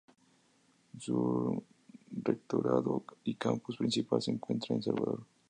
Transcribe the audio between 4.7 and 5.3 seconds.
en Salvador.